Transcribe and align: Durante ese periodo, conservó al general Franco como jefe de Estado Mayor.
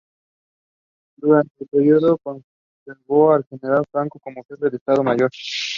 Durante 1.17 1.53
ese 1.57 1.65
periodo, 1.67 2.17
conservó 2.23 3.33
al 3.33 3.45
general 3.45 3.83
Franco 3.91 4.17
como 4.19 4.43
jefe 4.45 4.69
de 4.71 4.77
Estado 4.77 5.03
Mayor. 5.03 5.29